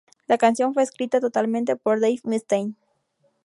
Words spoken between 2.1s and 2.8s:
Mustaine.